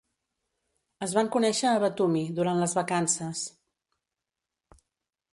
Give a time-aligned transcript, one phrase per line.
[1.07, 3.43] Es van conèixer a Batumi durant les vacances.